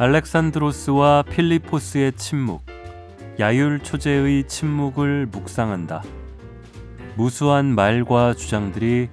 [0.00, 2.62] 알렉산드로스와 필리포스의 침묵,
[3.40, 6.04] 야율 초제의 침묵을 묵상한다.
[7.16, 9.08] 무수한 말과 주장들이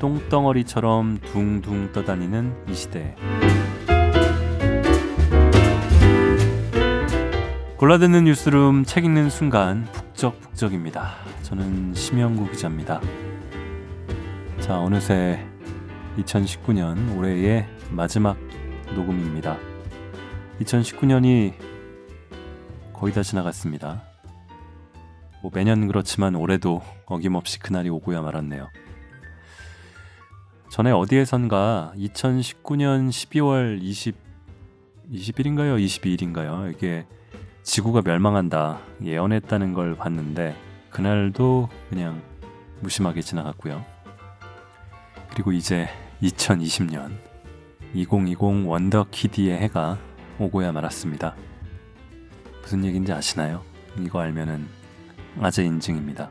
[0.00, 3.14] 똥덩어리처럼 둥둥 떠다니는 이 시대에.
[7.76, 11.12] 골라듣는 뉴스룸 책 읽는 순간 북적북적입니다.
[11.42, 13.02] 저는 심영구 기자입니다.
[14.60, 15.44] 자, 어느새
[16.16, 18.38] 2019년 올해의 마지막
[18.94, 19.71] 녹음입니다.
[20.60, 21.54] 2019년이
[22.92, 24.02] 거의 다 지나갔습니다.
[25.42, 28.68] 뭐 매년 그렇지만 올해도 어김없이 그날이 오고야 말았네요.
[30.70, 34.16] 전에 어디에선가 2019년 12월 20
[35.12, 35.84] 21인가요?
[35.84, 36.72] 22일인가요?
[36.72, 37.06] 이게
[37.62, 40.56] 지구가 멸망한다 예언했다는 걸 봤는데
[40.90, 42.22] 그날도 그냥
[42.80, 43.84] 무심하게 지나갔고요.
[45.30, 45.88] 그리고 이제
[46.22, 47.18] 2020년
[47.94, 49.98] 2020 원더 키디의 해가
[50.38, 51.34] 오고야 말았습니다.
[52.62, 53.62] 무슨 얘기인지 아시나요?
[53.98, 54.66] 이거 알면은
[55.40, 56.30] 아재 인증입니다.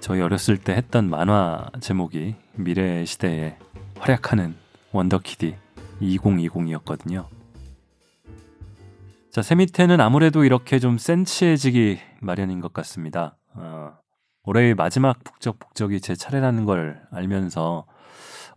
[0.00, 3.56] 저희 어렸을 때 했던 만화 제목이 미래 시대에
[3.98, 4.54] 활약하는
[4.92, 5.56] 원더키디
[6.00, 7.26] 2020이었거든요.
[9.30, 13.36] 자, 새 밑에는 아무래도 이렇게 좀 센치해지기 마련인 것 같습니다.
[13.54, 13.94] 어,
[14.44, 17.86] 올해의 마지막 북적북적이 제 차례라는 걸 알면서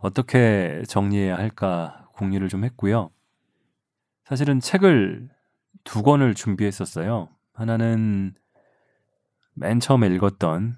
[0.00, 3.10] 어떻게 정리해야 할까 공유를 좀 했고요.
[4.28, 5.30] 사실은 책을
[5.84, 7.30] 두 권을 준비했었어요.
[7.54, 8.34] 하나는
[9.54, 10.76] 맨 처음에 읽었던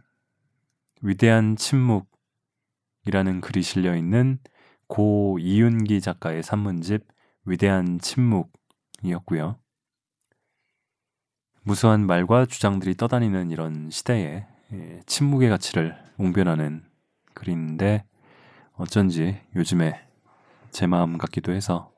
[1.02, 2.06] 위대한 침묵이라는
[3.40, 4.38] 글이 실려 있는
[4.86, 7.04] 고 이윤기 작가의 산문집
[7.44, 9.58] 위대한 침묵이었고요.
[11.64, 16.84] 무수한 말과 주장들이 떠다니는 이런 시대에 예, 침묵의 가치를 웅변하는
[17.34, 18.04] 글인데
[18.74, 20.06] 어쩐지 요즘에
[20.70, 21.89] 제 마음 같기도 해서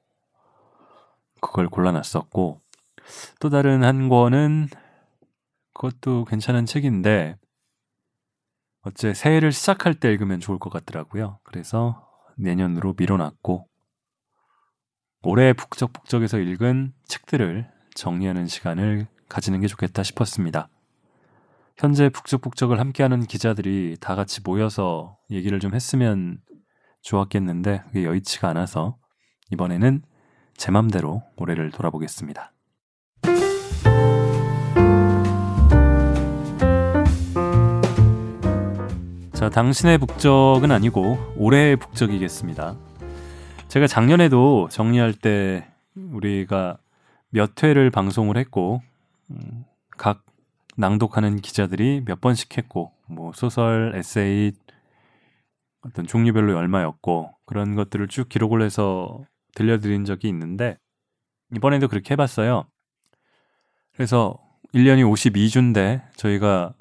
[1.42, 2.60] 그걸 골라놨었고
[3.40, 4.68] 또 다른 한 권은
[5.74, 7.36] 그것도 괜찮은 책인데
[8.82, 11.38] 어째 새해를 시작할 때 읽으면 좋을 것 같더라고요.
[11.44, 12.08] 그래서
[12.38, 13.68] 내년으로 미뤄놨고
[15.24, 20.68] 올해 북적북적에서 읽은 책들을 정리하는 시간을 가지는 게 좋겠다 싶었습니다.
[21.76, 26.38] 현재 북적북적을 함께하는 기자들이 다 같이 모여서 얘기를 좀 했으면
[27.02, 28.96] 좋았겠는데 그게 여의치가 않아서
[29.50, 30.02] 이번에는
[30.56, 32.52] 제 맘대로 올해를 돌아보겠습니다.
[39.32, 42.76] 자, 당신의 북적은 아니고 올해의 북적이겠습니다.
[43.66, 46.78] 제가 작년에도 정리할 때 우리가
[47.30, 48.82] 몇 회를 방송을 했고
[49.30, 49.64] 음,
[49.96, 50.24] 각
[50.76, 54.52] 낭독하는 기자들이 몇 번씩 했고 뭐 소설, 에세이
[55.84, 59.24] 어떤 종류별로 얼마였고 그런 것들을 쭉 기록을 해서
[59.54, 60.78] 들려드린 적이 있는데
[61.54, 62.66] 이번에도 그렇게 해봤어요.
[63.92, 64.38] 그래서
[64.74, 66.74] 1년이 52주인데 저희가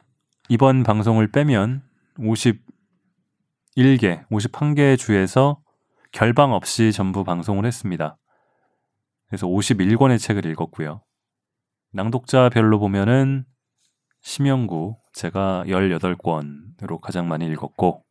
[0.50, 1.82] 이번 방송을 빼면
[2.18, 5.62] 51개, 51개의 주에서
[6.12, 8.18] 결방 없이 전부 방송을 했습니다.
[9.28, 11.02] 그래서 51권의 책을 읽었고요.
[11.94, 13.46] 낭독자별로 보면은
[14.22, 18.04] 심영구 제가 18권으로 가장 많이 읽었고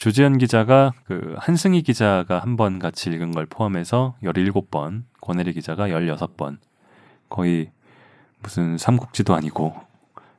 [0.00, 6.56] 주지현 기자가 그 한승희 기자가 한 번 같이 읽은 걸 포함해서 17번, 권혜리 기자가 16번.
[7.28, 7.70] 거의
[8.42, 9.74] 무슨 삼국지도 아니고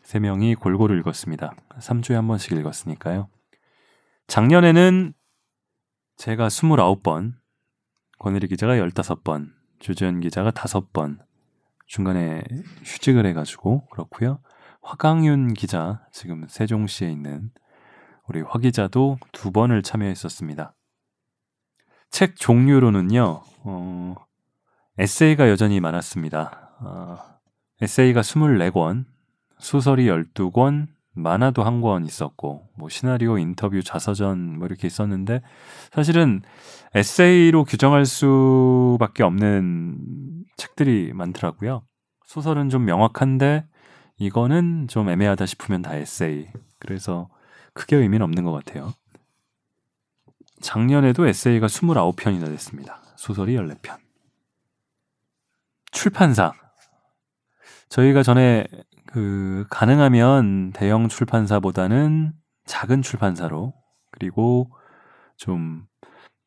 [0.01, 1.53] 세 명이 골고루 읽었습니다.
[1.77, 3.29] 3주에 한 번씩 읽었으니까요.
[4.25, 5.13] 작년에는
[6.17, 7.33] 제가 29번,
[8.17, 11.19] 권혜리 기자가 15번, 주지현 기자가 5번,
[11.85, 12.41] 중간에
[12.83, 14.39] 휴직을 해 가지고 그렇고요.
[14.81, 17.51] 화강윤 기자, 지금 세종시에 있는
[18.31, 20.74] 우리 화 기자도 두 번을 참여했었습니다.
[22.12, 24.16] 책 종류로는요, 어,
[24.97, 26.78] 에세이가 여전히 많았습니다.
[26.80, 27.18] 어,
[27.81, 29.03] 에세이가 24권,
[29.59, 35.42] 소설이 12권, 만화도 한 권 있었고, 뭐 시나리오, 인터뷰, 자서전 뭐 이렇게 있었는데
[35.92, 36.42] 사실은
[36.95, 41.84] 에세이로 규정할 수밖에 없는 책들이 많더라고요.
[42.27, 43.66] 소설은 좀 명확한데
[44.19, 46.48] 이거는 좀 애매하다 싶으면 다 에세이.
[46.80, 47.27] 그래서
[47.73, 48.94] 크게 의미는 없는 것 같아요.
[50.62, 53.01] 작년에도 에세이가 29편이나 됐습니다.
[53.15, 53.97] 소설이 14편.
[55.91, 56.53] 출판사.
[57.89, 58.65] 저희가 전에
[59.06, 62.33] 그 가능하면 대형 출판사보다는
[62.65, 63.74] 작은 출판사로
[64.12, 64.69] 그리고
[65.35, 65.85] 좀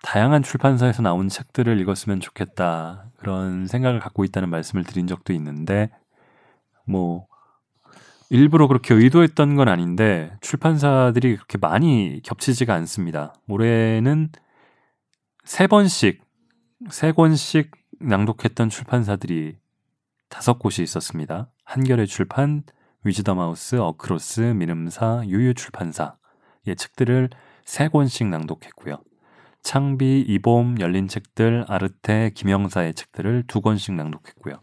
[0.02, 5.90] 다양한 출판사에서 나온 책들을 읽었으면 좋겠다 그런 생각을 갖고 있다는 말씀을 드린 적도 있는데
[6.86, 7.26] 뭐
[8.30, 13.34] 일부러 그렇게 의도했던 건 아닌데 출판사들이 그렇게 많이 겹치지가 않습니다.
[13.48, 14.30] 올해는
[15.44, 16.22] 세 번씩
[16.90, 19.56] 세 권씩 낭독했던 출판사들이
[20.28, 21.50] 다섯 곳이 있었습니다.
[21.64, 22.64] 한겨레 출판,
[23.04, 27.30] 위즈덤하우스, 어크로스, 민음사, 유유 출판사의 책들을
[27.64, 28.98] 세 권씩 낭독했고요.
[29.62, 34.60] 창비, 이봄, 열린 책들, 아르테, 김영사의 책들을 두 권씩 낭독했고요.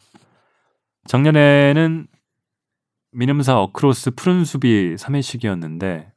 [1.06, 2.08] 작년에는
[3.14, 6.12] 민음사 어크로스 푸른 숲이 3회씩이었는데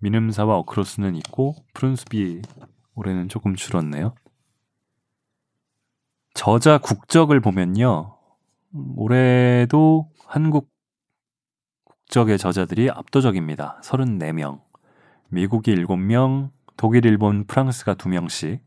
[0.00, 2.42] 미름사와 어크로스는 있고 푸른 숲이
[2.94, 4.14] 올해는 조금 줄었네요.
[6.34, 8.18] 저자 국적을 보면요.
[8.96, 10.68] 올해도 한국
[11.84, 13.80] 국적의 저자들이 압도적입니다.
[13.82, 14.60] 34명.
[15.28, 18.60] 미국이 7명, 독일, 일본, 프랑스가 2명씩,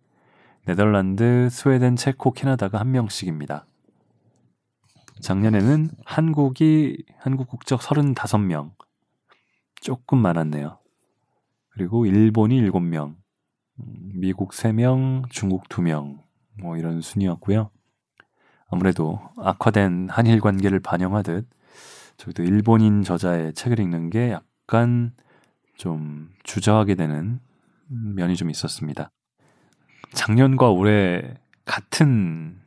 [0.66, 3.64] 네덜란드, 스웨덴, 체코, 캐나다가 1명씩입니다.
[5.22, 8.72] 작년에는 한국이 한국 국적 35명.
[9.82, 10.78] 조금 많았네요.
[11.70, 13.16] 그리고 일본이 7명,
[13.76, 16.20] 미국 3명, 중국 2명.
[16.60, 17.70] 뭐 이런 순이었고요.
[18.68, 21.48] 아무래도 악화된 한일 관계를 반영하듯
[22.18, 25.14] 저희도 일본인 저자의 책을 읽는 게 약간
[25.76, 27.40] 좀 주저하게 되는
[27.88, 29.12] 면이 좀 있었습니다.
[30.12, 32.60] 작년과 올해 같은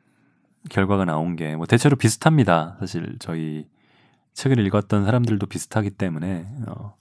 [0.70, 2.76] 결과가 나온 게 뭐 대체로 비슷합니다.
[2.80, 3.66] 사실 저희
[4.34, 6.94] 책을 읽었던 사람들도 비슷하기 때문에 어,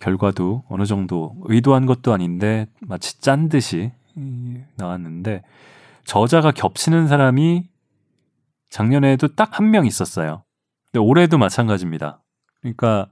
[0.00, 3.92] 결과도 어느 정도 의도한 것도 아닌데 마치 짠 듯이
[4.76, 5.42] 나왔는데
[6.04, 7.68] 저자가 겹치는 사람이
[8.70, 10.44] 작년에도 딱 한 명 있었어요.
[10.90, 12.22] 근데 올해도 마찬가지입니다.
[12.60, 13.08] 그러니까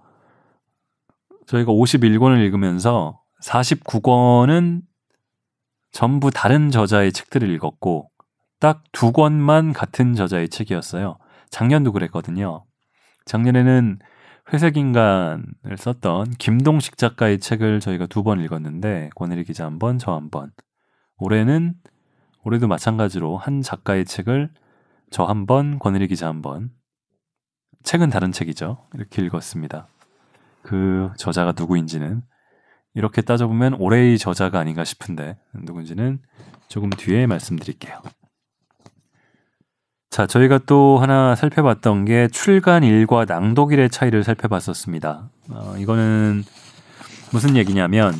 [1.46, 4.82] 저희가 51권을 읽으면서 49권은
[5.92, 8.10] 전부 다른 저자의 책들을 읽었고
[8.58, 11.18] 딱 두 권만 같은 저자의 책이었어요.
[11.50, 12.64] 작년도 그랬거든요.
[13.26, 13.98] 작년에는
[14.52, 20.30] 회색인간을 썼던 김동식 작가의 책을 저희가 두 번 읽었는데 권혜리 기자 한 번, 저 한
[20.30, 20.52] 번.
[21.18, 21.74] 올해는
[22.44, 24.50] 올해도 마찬가지로 한 작가의 책을
[25.10, 26.70] 저 한 번, 권일희 기자 한 번.
[27.82, 28.88] 책은 다른 책이죠.
[28.94, 29.88] 이렇게 읽었습니다.
[30.62, 32.22] 그 저자가 누구인지는
[32.94, 36.20] 이렇게 따져보면 올해의 저자가 아닌가 싶은데 누군지는
[36.68, 38.00] 조금 뒤에 말씀드릴게요.
[40.16, 45.28] 자, 저희가 또 하나 살펴봤던 게 출간일과 낭독일의 차이를 살펴봤었습니다.
[45.50, 46.42] 어, 이거는
[47.32, 48.14] 무슨 얘기냐면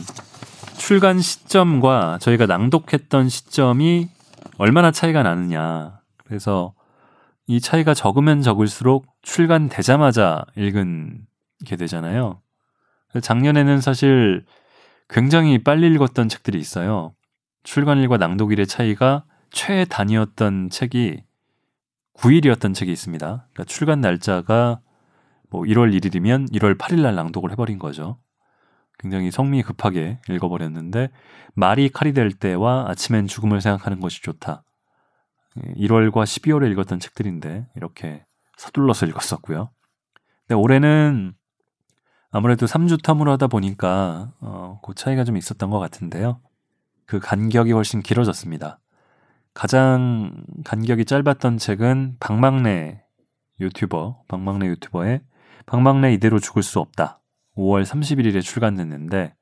[0.77, 4.11] 출간 시점과 저희가 낭독했던 시점이
[4.59, 6.01] 얼마나 차이가 나느냐.
[6.27, 6.75] 그래서
[7.47, 11.21] 이 차이가 적으면 적을수록 출간되자마자 읽은
[11.65, 12.43] 게 되잖아요.
[13.23, 14.45] 작년에는 사실
[15.09, 17.15] 굉장히 빨리 읽었던 책들이 있어요.
[17.63, 21.25] 출간일과 낭독일의 차이가 최단이었던 책이
[22.19, 23.27] 9일이었던 책이 있습니다.
[23.27, 24.81] 그러니까 출간 날짜가
[25.51, 28.19] 뭐 1월 1일이면 1월 8일 날 낭독을 해버린 거죠.
[28.99, 31.11] 굉장히 성미 급하게 읽어버렸는데
[31.55, 34.63] 말이 칼이 될 때와 아침엔 죽음을 생각하는 것이 좋다.
[35.77, 38.25] 1월과 12월에 읽었던 책들인데 이렇게
[38.57, 39.71] 서둘러서 읽었었고요.
[40.47, 41.35] 근데 올해는
[42.31, 46.41] 아무래도 3주 텀으로 하다 보니까 어, 그 차이가 좀 있었던 것 같은데요.
[47.07, 48.79] 그 간격이 훨씬 길어졌습니다.
[49.57, 53.03] 가장 간격이 짧았던 책은 박막래
[53.59, 55.23] 유튜버, 박막래 유튜버의
[55.65, 57.23] 박막래 이대로 죽을 수 없다.
[57.57, 59.35] 5월 31일에 출간됐는데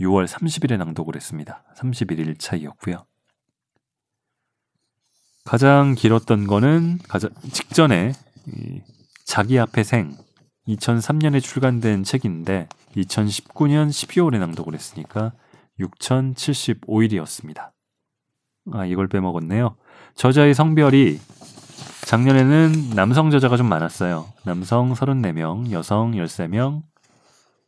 [0.00, 1.64] 6월 30일에 낭독을 했습니다.
[1.76, 3.04] 31일 차이였고요.
[5.44, 8.12] 가장 길었던 거는 가장 직전에
[9.26, 10.16] 자기 앞에 생
[10.66, 15.34] 2003년에 출간된 책인데 2019년 12월에 낭독을 했으니까
[15.78, 17.72] 6,075일이었습니다.
[18.72, 19.76] 아, 이걸 빼먹었네요.
[20.14, 21.18] 저자의 성별이
[22.06, 24.26] 작년에는 남성 저자가 좀 많았어요.
[24.44, 26.82] 남성 34명, 여성 13명,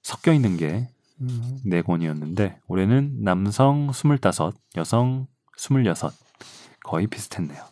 [0.02, 0.88] 섞여 있는 게
[1.64, 5.26] 네 권이었는데 올해는 남성 25, 여성
[5.57, 6.12] 26
[6.83, 7.62] 거의 비슷했네요.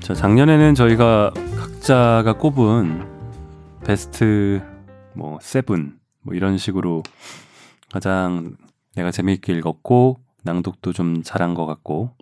[0.00, 3.06] 자, 작년에는 저희가 각자가 꼽은
[3.84, 4.62] 베스트
[5.14, 7.02] 뭐 세븐 뭐 이런 식으로
[7.92, 8.56] 가장
[8.96, 12.16] 내가 재미있게 읽었고 낭독도 좀 잘한 것 같고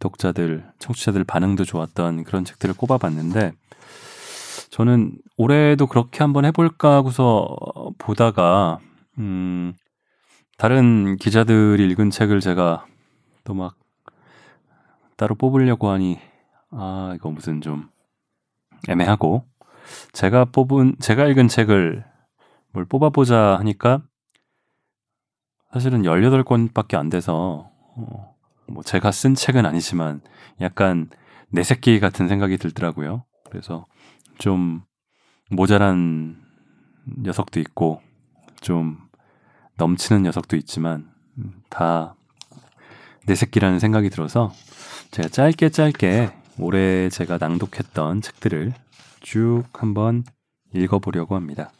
[0.00, 3.52] 독자들, 청취자들 반응도 좋았던 그런 책들을 꼽아봤는데
[4.70, 7.56] 저는 올해도 그렇게 한번 해볼까 하고서
[7.98, 8.80] 보다가
[9.18, 9.72] 음
[10.58, 12.86] 다른 기자들이 읽은 책을 제가
[13.44, 13.76] 또 막
[15.16, 16.18] 따로 뽑으려고 하니
[16.70, 17.88] 아 이거 무슨 좀
[18.88, 19.44] 애매하고
[20.12, 22.04] 제가 뽑은 제가 읽은 책을
[22.74, 24.02] 뭘 뽑아보자 하니까
[25.72, 30.20] 사실은 18권밖에 안 돼서 어, 뭐 제가 쓴 책은 아니지만
[30.60, 31.08] 약간
[31.48, 33.24] 내 새끼 같은 생각이 들더라고요.
[33.48, 33.86] 그래서
[34.36, 34.82] 좀
[35.50, 36.36] 모자란
[37.22, 38.02] 녀석도 있고
[38.60, 38.98] 좀
[39.78, 41.10] 넘치는 녀석도 있지만
[41.70, 42.16] 다
[43.26, 44.52] 내 새끼라는 생각이 들어서
[45.10, 48.74] 제가 짧게 짧게 올해 제가 낭독했던 책들을
[49.20, 50.24] 쭉 한번
[50.74, 51.72] 읽어보려고 합니다.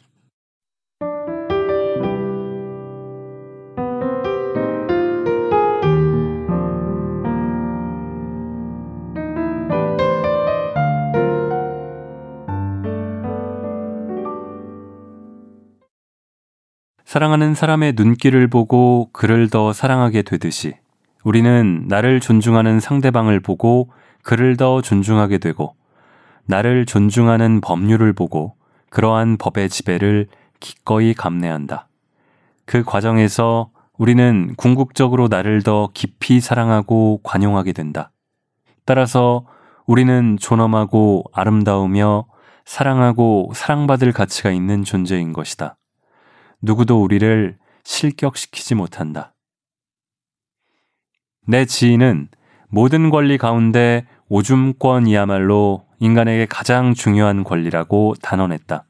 [17.15, 20.73] 사랑하는 사람의 눈길을 보고 그를 더 사랑하게 되듯이
[21.23, 23.89] 우리는 나를 존중하는 상대방을 보고
[24.21, 25.77] 그를 더 존중하게 되고
[26.43, 28.55] 나를 존중하는 법률을 보고
[28.89, 30.27] 그러한 법의 지배를
[30.59, 31.87] 기꺼이 감내한다.
[32.65, 38.11] 그 과정에서 우리는 궁극적으로 나를 더 깊이 사랑하고 관용하게 된다.
[38.83, 39.45] 따라서
[39.85, 42.25] 우리는 존엄하고 아름다우며
[42.65, 45.77] 사랑하고 사랑받을 가치가 있는 존재인 것이다.
[46.65, 49.33] 누구도 우리를 실격시키지 못한다.
[51.47, 52.29] 내 지인은
[52.69, 58.85] 모든 권리 가운데 오줌권이야말로 인간에게 가장 중요한 권리라고 단언했다.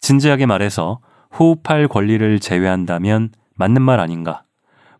[0.00, 1.00] 진지하게 말해서
[1.38, 4.44] 호흡할 권리를 제외한다면 맞는 말 아닌가.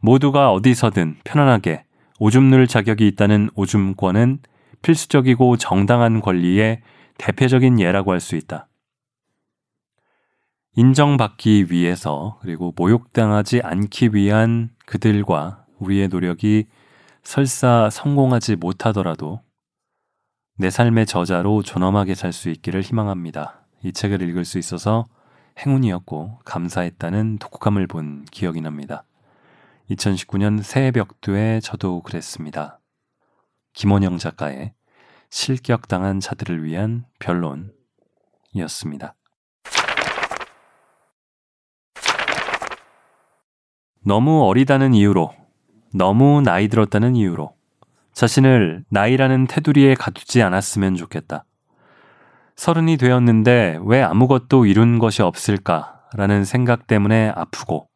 [0.00, 1.84] 모두가 어디서든 편안하게
[2.20, 4.40] 오줌 누를 자격이 있다는 오줌권은
[4.82, 6.82] 필수적이고 정당한 권리의
[7.16, 8.68] 대표적인 예라고 할 수 있다.
[10.76, 16.66] 인정받기 위해서 그리고 모욕당하지 않기 위한 그들과 우리의 노력이
[17.23, 19.40] 설사 성공하지 못하더라도
[20.57, 23.66] 내 삶의 저자로 존엄하게 살 수 있기를 희망합니다.
[23.83, 25.07] 이 책을 읽을 수 있어서
[25.59, 29.04] 행운이었고 감사했다는 독후감을 본 기억이 납니다.
[29.90, 32.81] 2019년 새해 벽두에 저도 그랬습니다.
[33.75, 34.73] 김원영 작가의
[35.31, 39.14] 실격당한 자들을 위한 변론이었습니다.
[44.04, 45.32] 너무 어리다는 이유로,
[45.94, 47.54] 너무 나이 들었다는 이유로
[48.12, 51.44] 자신을 나이라는 테두리에 가두지 않았으면 좋겠다.
[52.56, 57.88] 서른이 되었는데 왜 아무것도 이룬 것이 없을까라는 생각 때문에 아프고,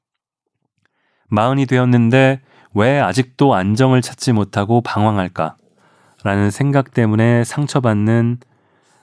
[1.29, 2.41] 마흔이 되었는데
[2.75, 5.57] 왜 아직도 안정을 찾지 못하고 방황할까?
[6.25, 8.39] 라는 생각 때문에 상처받는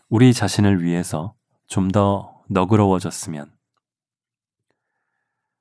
[0.09, 1.33] 우리 자신을 위해서
[1.67, 3.54] 좀 더 너그러워졌으면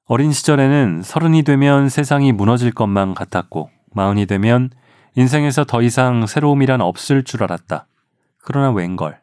[0.07, 4.69] 어린 시절에는 서른이 되면 세상이 무너질 것만 같았고, 마흔이 되면
[5.15, 7.87] 인생에서 더 이상 새로움이란 없을 줄 알았다.
[8.43, 9.19] 그러나 웬걸.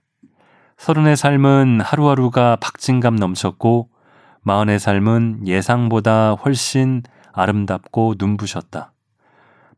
[0.77, 3.89] 서른의 삶은 하루하루가 박진감 넘쳤고,
[4.41, 8.91] 마흔의 삶은 예상보다 훨씬 아름답고 눈부셨다.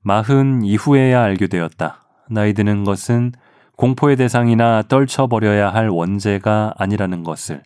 [0.02, 2.06] 마흔 이후에야 알게 되었다.
[2.30, 3.34] 나이 드는 것은
[3.76, 7.62] 공포의 대상이나 떨쳐버려야 할 원죄가 아니라는 것을.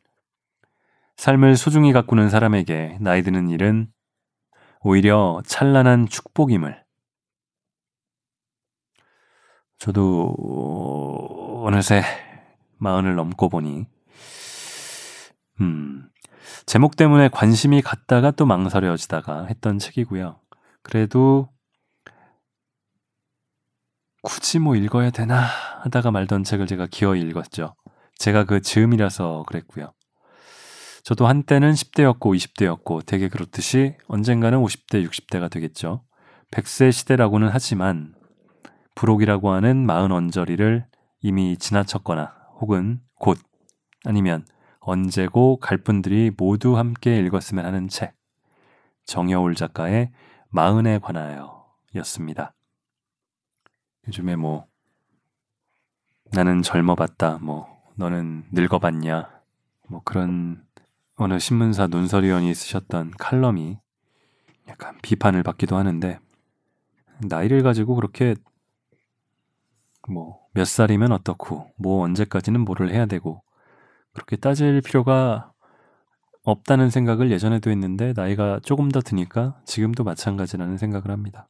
[1.18, 3.88] 삶을 소중히 가꾸는 사람에게 나이 드는 일은
[4.82, 6.84] 오히려 찬란한 축복임을.
[9.80, 12.04] 저도 어느새
[12.78, 13.86] 마흔을 넘고 보니,
[15.62, 16.10] 음,
[16.66, 20.40] 제목 때문에 관심이 갔다가 또 망설여지다가 했던 책이고요.
[20.84, 21.50] 그래도
[24.22, 25.42] 굳이 뭐 읽어야 되나
[25.84, 27.76] 하다가 말던 책을 제가 기어이 읽었죠.
[28.18, 29.94] 제가 그 즈음이라서 그랬고요.
[31.08, 36.04] 저도 한때는 10대였고 20대였고 되게 그렇듯이 언젠가는 50대, 60대가 되겠죠.
[36.52, 38.14] 100세 시대라고는 하지만
[38.94, 40.86] 부록이라고 하는 마흔 언저리를
[41.22, 43.40] 이미 지나쳤거나 혹은 곧
[44.04, 44.46] 아니면
[44.82, 48.14] 언제고 갈 분들이 모두 함께 읽었으면 하는 책.
[49.06, 50.12] 정여울 작가의
[50.50, 52.54] 마흔에 관하여 였습니다.
[54.08, 54.66] 요즘에 뭐
[56.34, 59.30] 나는 젊어봤다, 뭐 너는 늙어봤냐,
[59.88, 60.67] 뭐 그런
[61.18, 63.78] 어느 신문사 논설위원이 쓰셨던 칼럼이
[64.70, 66.20] 약간 비판을 받기도 하는데
[67.22, 68.36] 나이를 가지고 그렇게
[70.08, 73.44] 뭐 몇 살이면 어떻고 뭐 언제까지는 뭐를 해야 되고
[74.12, 75.52] 그렇게 따질 필요가
[76.42, 81.48] 없다는 생각을 예전에도 했는데 나이가 조금 더 드니까 지금도 마찬가지라는 생각을 합니다.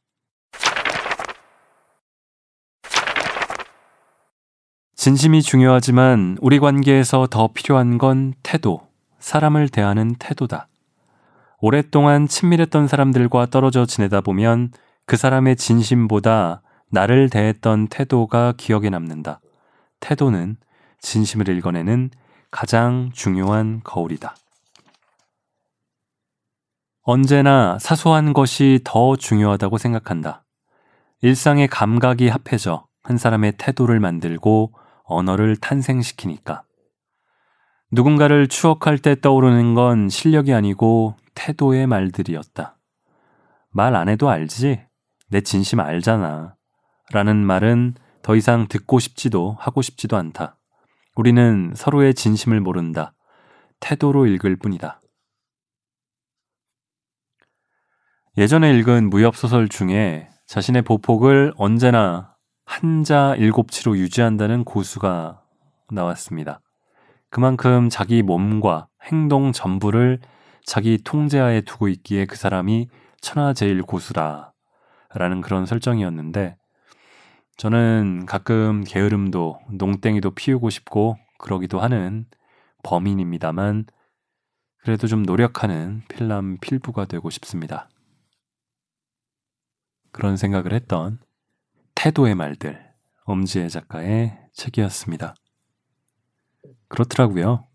[4.94, 8.87] 진심이 중요하지만 우리 관계에서 더 필요한 건 태도,
[9.28, 10.68] 사람을 대하는 태도다.
[11.60, 14.72] 오랫동안 친밀했던 사람들과 떨어져 지내다 보면
[15.04, 19.40] 그 사람의 진심보다 나를 대했던 태도가 기억에 남는다.
[20.00, 20.56] 태도는
[21.00, 22.08] 진심을 읽어내는
[22.50, 24.34] 가장 중요한 거울이다.
[27.02, 30.42] 언제나 사소한 것이 더 중요하다고 생각한다.
[31.20, 34.72] 일상의 감각이 합해져 한 사람의 태도를 만들고
[35.04, 36.62] 언어를 탄생시키니까.
[37.90, 42.76] 누군가를 추억할 때 떠오르는 건 실력이 아니고 태도의 말들이었다.
[43.70, 44.80] 말 안 해도 알지?
[45.30, 46.54] 내 진심 알잖아.
[47.12, 50.58] 라는 말은 더 이상 듣고 싶지도 하고 싶지도 않다.
[51.16, 53.14] 우리는 서로의 진심을 모른다.
[53.80, 55.00] 태도로 읽을 뿐이다.
[58.36, 65.42] 예전에 읽은 무협소설 중에 자신의 보폭을 언제나 한자 일곱치로 유지한다는 고수가
[65.90, 66.60] 나왔습니다.
[67.30, 70.20] 그만큼 자기 몸과 행동 전부를
[70.64, 72.88] 자기 통제하에 두고 있기에 그 사람이
[73.20, 74.52] 천하제일 고수라
[75.14, 76.56] 라는 그런 설정이었는데
[77.56, 82.26] 저는 가끔 게으름도 농땡이도 피우고 싶고 그러기도 하는
[82.82, 83.86] 범인입니다만
[84.78, 87.88] 그래도 좀 노력하는 필남 필부가 되고 싶습니다.
[90.12, 91.18] 그런 생각을 했던
[91.94, 92.80] 태도의 말들
[93.24, 95.34] 엄지혜 작가의 책이었습니다.
[96.88, 97.66] 그렇더라고요.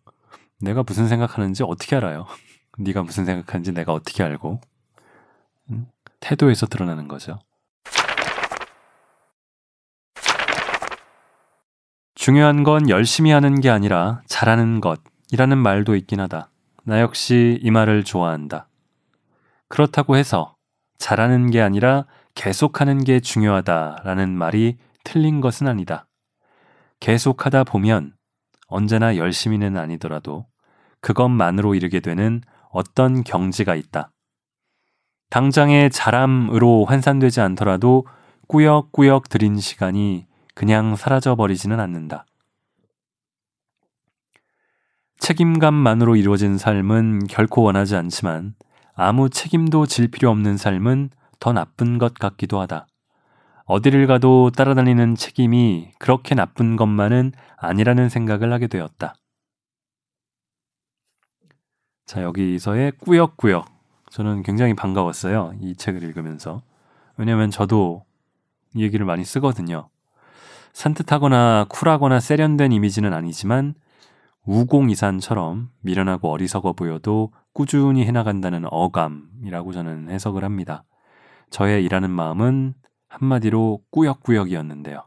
[0.59, 2.25] 내가 무슨 생각하는지 어떻게 알아요?
[2.77, 4.61] 네가 무슨 생각하는지 내가 어떻게 알고?
[5.69, 5.87] 음,
[6.19, 7.39] 태도에서 드러나는 거죠.
[12.15, 16.49] 중요한 건 열심히 하는 게 아니라 잘하는 것이라는 말도 있긴 하다.
[16.85, 18.69] 나 역시 이 말을 좋아한다.
[19.67, 20.55] 그렇다고 해서
[20.97, 26.07] 잘하는 게 아니라 계속하는 게 중요하다라는 말이 틀린 것은 아니다.
[26.99, 28.13] 계속하다 보면
[28.74, 30.48] 언제나 열심히는 아니더라도
[31.00, 34.12] 그것만으로 이르게 되는 어떤 경지가 있다.
[35.30, 38.08] 당장의 자람으로 환산되지 않더라도
[38.48, 40.25] 꾸역꾸역 들인 시간이
[40.56, 42.25] 그냥 사라져 버리지는 않는다.
[45.20, 48.56] 책임감만으로 이루어진 삶은 결코 원하지 않지만
[48.96, 52.88] 아무 책임도 질 필요 없는 삶은 더 나쁜 것 같기도 하다.
[53.65, 57.32] 어디를 가도 따라다니는 책임이 그렇게 나쁜 것만은
[57.63, 59.15] 아니라는 생각을 하게 되었다.
[62.05, 63.66] 자, 여기서의 꾸역꾸역.
[64.11, 65.53] 저는 굉장히 반가웠어요.
[65.59, 66.61] 이 책을 읽으면서.
[67.18, 68.05] 왜냐면 저도
[68.75, 69.90] 이 얘기를 많이 쓰거든요.
[70.74, 73.75] 산뜻하거나 쿨하거나 세련된 이미지는 아니지만
[74.46, 80.83] 우공이산처럼 미련하고 어리석어 보여도 꾸준히 해나간다는 어감이라고 저는 해석을 합니다.
[81.50, 82.74] 저의 일하는 마음은
[83.07, 85.03] 한마디로 꾸역꾸역이었는데요.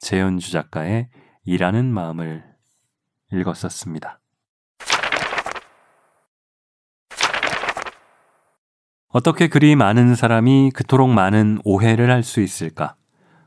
[0.00, 1.08] 재현주 작가의
[1.46, 2.42] 일하는 마음을
[3.32, 4.18] 읽었었습니다.
[9.08, 12.96] 어떻게 그리 많은 사람이 그토록 많은 오해를 할 수 있을까?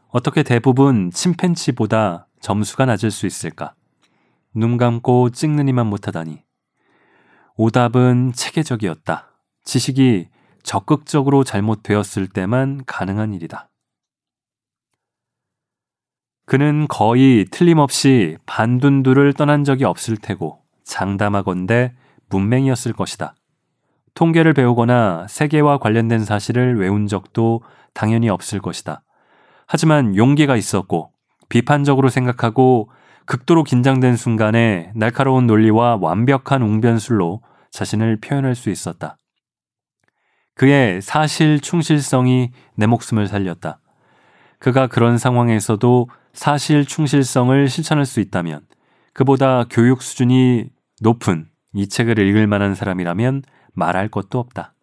[0.08, 3.76] 어떻게 대부분 침팬치보다 점수가 낮을 수 있을까?
[4.56, 6.42] 눈 감고 찍느니만 못하다니.
[7.58, 9.30] 오답은 체계적이었다.
[9.66, 10.30] 지식이
[10.64, 13.69] 적극적으로 잘못되었을 때만 가능한 일이다.
[16.50, 21.94] 그는 거의 틀림없이 반둔두를 떠난 적이 없을 테고 장담하건대
[22.32, 23.36] 문맹이었을 것이다.
[24.16, 27.62] 통계를 배우거나 세계와 관련된 사실을 외운 적도
[27.94, 29.04] 당연히 없을 것이다.
[29.68, 31.12] 하지만 용기가 있었고
[31.50, 32.90] 비판적으로 생각하고
[33.28, 39.18] 극도로 긴장된 순간에 날카로운 논리와 완벽한 웅변술로 자신을 표현할 수 있었다.
[40.56, 43.80] 그의 사실 충실성이 내 목숨을 살렸다.
[44.58, 46.10] 그가 그런 상황에서도
[46.40, 48.66] 사실 충실성을 실천할 수 있다면
[49.12, 50.70] 그보다 교육 수준이
[51.02, 54.74] 높은 이 책을 읽을 만한 사람이라면 말할 것도 없다.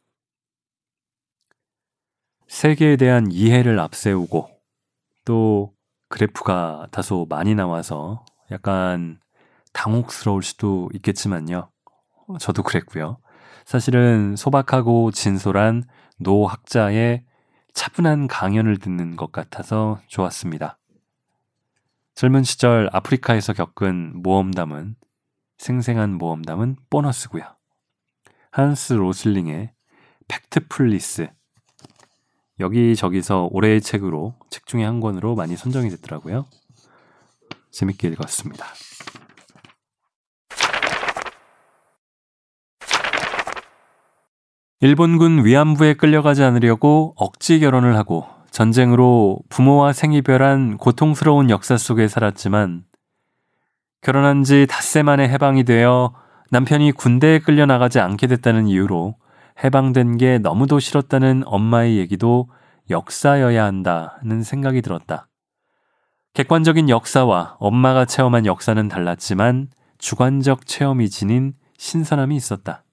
[2.47, 4.51] 세계에 대한 이해를 앞세우고
[5.25, 5.73] 또
[6.11, 9.19] 그래프가 다소 많이 나와서 약간
[9.73, 11.71] 당혹스러울 수도 있겠지만요.
[12.39, 13.17] 저도 그랬고요.
[13.65, 15.85] 사실은 소박하고 진솔한
[16.19, 17.25] 노 학자의
[17.73, 20.77] 차분한 강연을 듣는 것 같아서 좋았습니다.
[22.17, 24.97] 젊은 시절 아프리카에서 겪은 모험담은
[25.59, 27.45] 생생한 모험담은 보너스고요.
[28.51, 29.71] 한스 로슬링의
[30.27, 31.29] Factfulness
[32.59, 36.47] 여기저기서 올해의 책으로 책 중에 한 권으로 많이 선정이 됐더라고요.
[37.71, 38.65] 재밌게 읽었습니다.
[44.81, 52.85] 일본군 위안부에 끌려가지 않으려고 억지 결혼을 하고 전쟁으로 부모와 생이별한 고통스러운 역사 속에 살았지만
[54.01, 56.15] 결혼한 지 닷새 만에 해방이 되어
[56.51, 59.17] 남편이 군대에 끌려 나가지 않게 됐다는 이유로
[59.63, 62.49] 해방된 게 너무도 싫었다는 엄마의 얘기도
[62.89, 65.29] 역사여야 한다는 생각이 들었다.
[66.33, 72.85] 객관적인 역사와 엄마가 체험한 역사는 달랐지만 주관적 체험이 지닌 신선함이 있었다.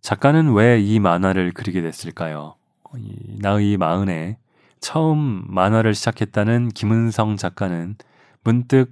[0.00, 2.56] 작가는 왜 이 만화를 그리게 됐을까요?
[3.40, 4.38] 나의 마흔에
[4.80, 7.96] 처음 만화를 시작했다는 김은성 작가는
[8.42, 8.90] 문득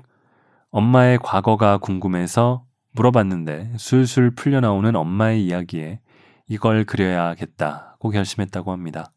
[0.71, 6.01] 엄마의 과거가 궁금해서 물어봤는데 술술 풀려나오는 엄마의 이야기에
[6.49, 9.13] 이걸 그려야겠다고 결심했다고 합니다.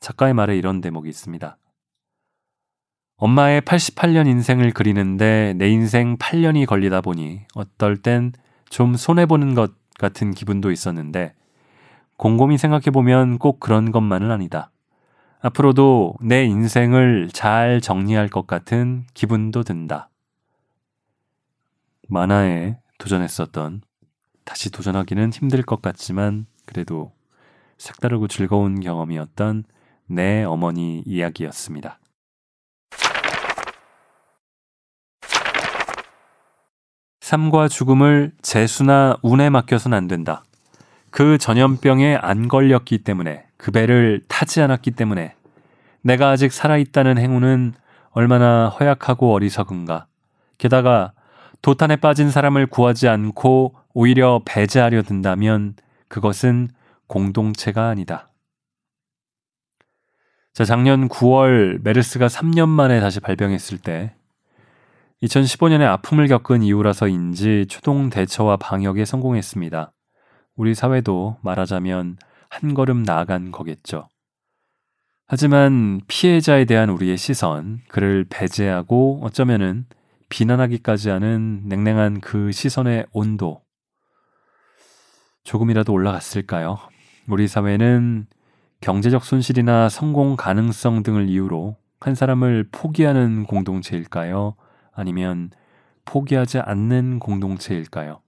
[0.00, 1.56] 작가의 말에 이런 대목이 있습니다.
[3.16, 8.32] 엄마의 88년 인생을 그리는데 내 인생 8년이 걸리다 보니 어떨 땐
[8.72, 11.34] 좀 손해보는 것 같은 기분도 있었는데
[12.22, 14.70] 곰곰이 생각해보면 꼭 그런 것만은 아니다.
[15.40, 20.08] 앞으로도 내 인생을 잘 정리할 것 같은 기분도 든다.
[22.08, 23.82] 만화에 도전했었던
[24.44, 27.10] 다시 도전하기는 힘들 것 같지만 그래도
[27.76, 29.64] 색다르고 즐거운 경험이었던
[30.06, 31.98] 내 어머니 이야기였습니다.
[37.20, 40.44] 삶과 죽음을 재수나 운에 맡겨선 안 된다.
[41.12, 45.34] 그 전염병에 안 걸렸기 때문에 그 배를 타지 않았기 때문에
[46.00, 47.74] 내가 아직 살아있다는 행운은
[48.12, 50.06] 얼마나 허약하고 어리석은가.
[50.56, 51.12] 게다가
[51.60, 55.74] 도탄에 빠진 사람을 구하지 않고 오히려 배제하려 든다면
[56.08, 56.70] 그것은
[57.08, 58.30] 공동체가 아니다.
[60.54, 64.14] 자, 작년 9월 메르스가 3년 만에 다시 발병했을 때
[65.22, 69.92] 2015년에 아픔을 겪은 이후라서인지 초동 대처와 방역에 성공했습니다.
[70.62, 74.06] 우리 사회도 말하자면 한 걸음 나아간 거겠죠.
[75.26, 79.86] 하지만 피해자에 대한 우리의 시선, 그를 배제하고 어쩌면은
[80.28, 83.62] 비난하기까지 하는 냉랭한 그 시선의 온도,
[85.42, 86.78] 조금이라도 올라갔을까요?
[87.26, 88.28] 우리 사회는
[88.80, 94.54] 경제적 손실이나 성공 가능성 등을 이유로 한 사람을 포기하는 공동체일까요?
[94.92, 95.50] 아니면
[96.04, 98.20] 포기하지 않는 공동체일까요?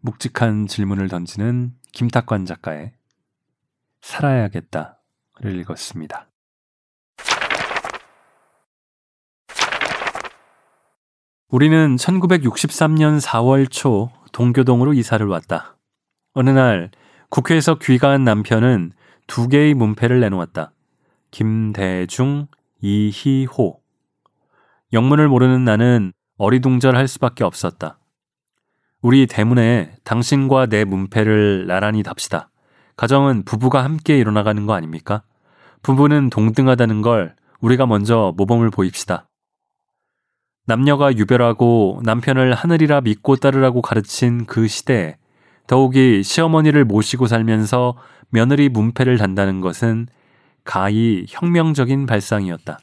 [0.00, 2.92] 묵직한 질문을 던지는 김탁관 작가의
[4.00, 6.28] 살아야겠다를 읽었습니다.
[11.50, 15.76] 우리는 1963년 4월 초 동교동으로 이사를 왔다.
[16.34, 16.90] 어느 날
[17.30, 18.92] 국회에서 귀가한 남편은
[19.26, 20.72] 두 개의 문패를 내놓았다.
[21.30, 22.46] 김대중,
[22.80, 23.80] 이희호.
[24.92, 27.97] 영문을 모르는 나는 어리둥절할 수밖에 없었다.
[29.00, 32.50] 우리 대문에 당신과 내 문패를 나란히 답시다.
[32.96, 35.22] 가정은 부부가 함께 일어나가는 거 아닙니까?
[35.82, 39.28] 부부는 동등하다는 걸 우리가 먼저 모범을 보입시다.
[40.66, 45.16] 남녀가 유별하고 남편을 하늘이라 믿고 따르라고 가르친 그 시대에
[45.68, 47.96] 더욱이 시어머니를 모시고 살면서
[48.30, 50.08] 며느리 문패를 단다는 것은
[50.64, 52.80] 가히 혁명적인 발상이었다.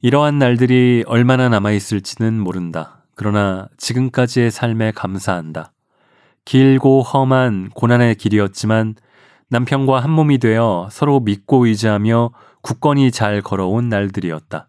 [0.00, 3.05] 이러한 날들이 얼마나 남아있을지는 모른다.
[3.16, 5.72] 그러나 지금까지의 삶에 감사한다.
[6.44, 8.94] 길고 험한 고난의 길이었지만
[9.48, 14.68] 남편과 한 몸이 되어 서로 믿고 의지하며 굳건히 잘 걸어온 날들이었다.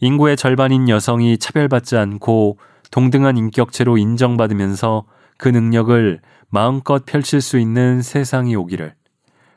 [0.00, 2.58] 인구의 절반인 여성이 차별받지 않고
[2.90, 8.94] 동등한 인격체로 인정받으면서 그 능력을 마음껏 펼칠 수 있는 세상이 오기를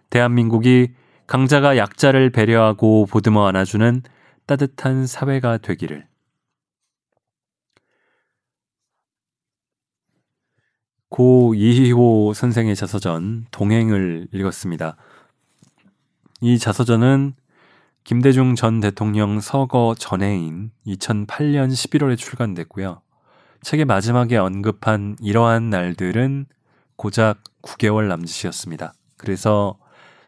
[0.10, 0.94] 대한민국이
[1.28, 4.02] 강자가 약자를 배려하고 보듬어 안아주는
[4.48, 6.09] 따뜻한 사회가 되기를
[11.10, 14.96] 고 이희호 선생의 자서전 동행을 읽었습니다.
[16.42, 17.34] 이 자서전은
[18.04, 23.02] 김대중 전 대통령 서거 전해인 2008년 11월에 출간됐고요.
[23.62, 26.46] 책의 마지막에 언급한 이러한 날들은
[26.96, 28.94] 고작 9개월 남짓이었습니다.
[29.18, 29.78] 그래서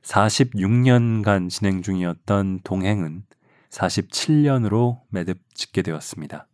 [0.03, 3.23] 46년간 진행 중이었던 동행은
[3.69, 6.47] 47년으로 매듭 짓게 되었습니다.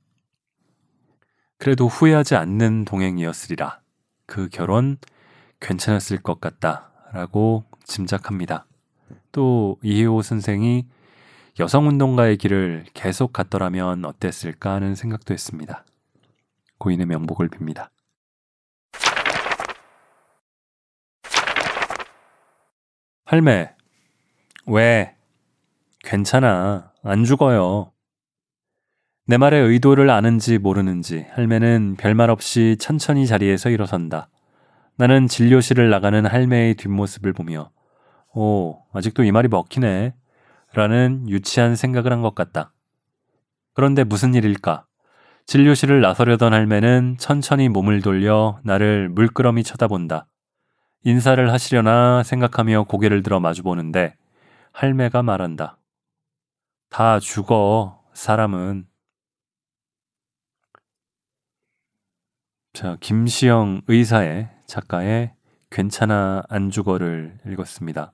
[1.57, 3.81] 그래도 후회하지 않는 동행이었으리라.
[4.27, 4.97] 그 결혼
[5.59, 6.91] 괜찮았을 것 같다.
[7.13, 8.67] 라고 짐작합니다.
[9.31, 10.85] 또 이혜호 선생이
[11.59, 15.85] 여성운동가의 길을 계속 갔더라면 어땠을까 하는 생각도 했습니다.
[16.77, 17.89] 고인의 명복을 빕니다.
[23.25, 23.73] 할매,
[24.67, 25.15] 왜?
[26.03, 26.93] 괜찮아.
[27.03, 27.91] 안 죽어요.
[29.29, 34.29] 내 말의 의도를 아는지 모르는지 할매는 별말 없이 천천히 자리에서 일어선다.
[34.95, 37.69] 나는 진료실을 나가는 할매의 뒷모습을 보며,
[38.33, 40.13] 오, 아직도 이 말이 먹히네.
[40.73, 42.73] 라는 유치한 생각을 한 것 같다.
[43.73, 44.85] 그런데 무슨 일일까?
[45.45, 50.27] 진료실을 나서려던 할매는 천천히 몸을 돌려 나를 물끄러미 쳐다본다.
[51.03, 54.15] 인사를 하시려나 생각하며 고개를 들어 마주보는데
[54.71, 55.77] 할매가 말한다.
[56.89, 58.85] 다 죽어, 사람은.
[62.77, 65.31] 자, 김시영 의사의 작가의
[65.71, 68.13] 괜찮아 안 죽어를 읽었습니다.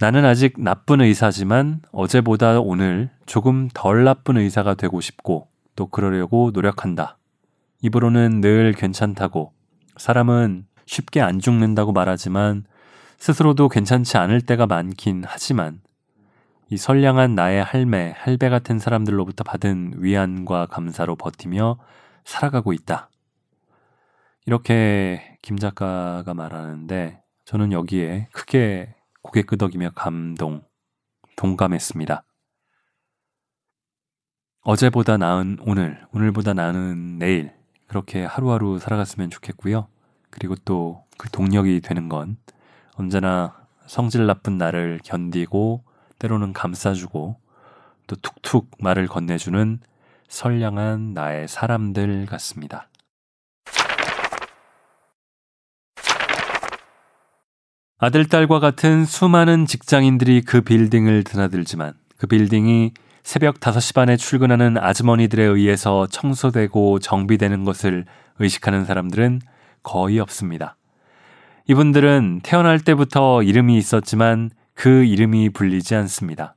[0.00, 7.18] 나는 아직 나쁜 의사지만 어제보다 오늘 조금 덜 나쁜 의사가 되고 싶고 또 그러려고 노력한다.
[7.82, 9.52] 입으로는 늘 괜찮다고
[9.96, 12.64] 사람은 쉽게 안 죽는다고 말하지만
[13.18, 15.82] 스스로도 괜찮지 않을 때가 많긴 하지만
[16.68, 21.78] 이 선량한 나의 할매, 할배 같은 사람들로부터 받은 위안과 감사로 버티며
[22.26, 23.08] 살아가고 있다.
[24.44, 30.62] 이렇게 김 작가가 말하는데 저는 여기에 크게 고개 끄덕이며 감동,
[31.36, 32.22] 동감했습니다.
[34.60, 37.54] 어제보다 나은 오늘, 오늘보다 나은 내일,
[37.86, 39.88] 그렇게 하루하루 살아갔으면 좋겠고요.
[40.30, 42.36] 그리고 또 그 동력이 되는 건
[42.94, 45.84] 언제나 성질 나쁜 나를 견디고
[46.18, 47.40] 때로는 감싸주고
[48.06, 49.80] 또 툭툭 말을 건네주는
[50.28, 52.88] 선량한 나의 사람들 같습니다.
[57.98, 65.42] 아들, 딸과 같은 수많은 직장인들이 그 빌딩을 드나들지만 그 빌딩이 새벽 5시 반에 출근하는 아주머니들에
[65.42, 68.04] 의해서 청소되고 정비되는 것을
[68.38, 69.40] 의식하는 사람들은
[69.82, 70.76] 거의 없습니다.
[71.68, 76.54] 이분들은 태어날 때부터 이름이 있었지만 그 이름이 불리지 않습니다.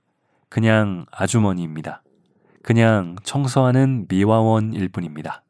[0.50, 2.04] 그냥 아주머니입니다.
[2.64, 5.44] 그냥 청소하는 미화원일 뿐입니다.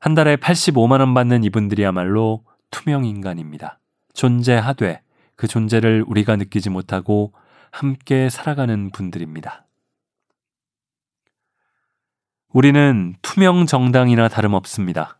[0.00, 3.78] 한 달에 85만원 받는 이분들이야말로 투명 인간입니다.
[4.14, 5.02] 존재하되
[5.36, 7.32] 그 존재를 우리가 느끼지 못하고
[7.70, 9.66] 함께 살아가는 분들입니다.
[12.52, 15.18] 우리는 투명 정당이나 다름없습니다.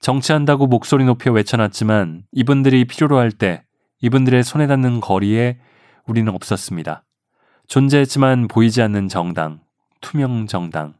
[0.00, 3.64] 정치한다고 목소리 높여 외쳐놨지만 이분들이 필요로 할 때
[4.00, 5.58] 이분들의 손에 닿는 거리에
[6.06, 7.04] 우리는 없었습니다.
[7.68, 9.60] 존재했지만 보이지 않는 정당,
[10.00, 10.94] 투명 정당.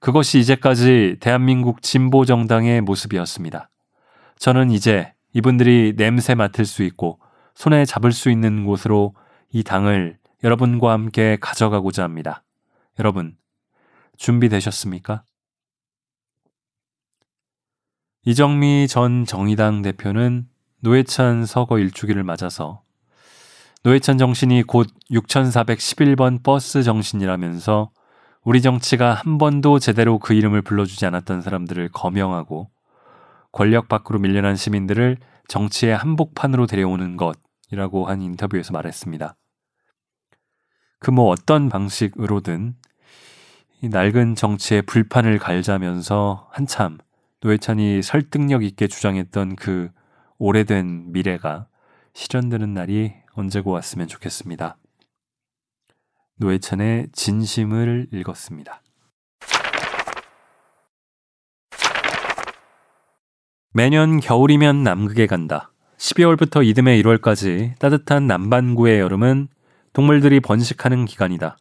[0.00, 3.70] 그것이 이제까지 대한민국 진보 정당의 모습이었습니다.
[4.38, 7.18] 저는 이제 이분들이 냄새 맡을 수 있고
[7.54, 9.14] 손에 잡을 수 있는 곳으로
[9.50, 12.42] 이 당을 여러분과 함께 가져가고자 합니다.
[12.98, 13.36] 여러분,
[14.16, 15.24] 준비되셨습니까?
[18.24, 20.48] 이정미 전 정의당 대표는
[20.80, 22.82] 노회찬 서거 일주기를 맞아서
[23.84, 27.90] 노회찬 정신이 곧 6411번 버스 정신이라면서
[28.46, 32.70] 우리 정치가 한 번도 제대로 그 이름을 불러주지 않았던 사람들을 거명하고
[33.50, 35.16] 권력 밖으로 밀려난 시민들을
[35.48, 39.34] 정치의 한복판으로 데려오는 것이라고 한 인터뷰에서 말했습니다.
[41.00, 42.76] 그 뭐 어떤 방식으로든
[43.80, 46.98] 이 낡은 정치의 불판을 갈자면서 한참
[47.40, 49.90] 노회찬이 설득력 있게 주장했던 그
[50.38, 51.66] 오래된 미래가
[52.14, 54.76] 실현되는 날이 언제고 왔으면 좋겠습니다.
[56.38, 58.82] 노회찬의 진심을 읽었습니다.
[63.72, 65.72] 매년 겨울이면 남극에 간다.
[65.98, 69.48] 12월부터 이듬해 1월까지 따뜻한 남반구의 여름은
[69.92, 71.56] 동물들이 번식하는 기간이다.